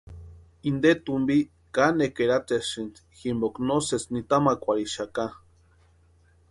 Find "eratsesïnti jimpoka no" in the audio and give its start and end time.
2.25-3.75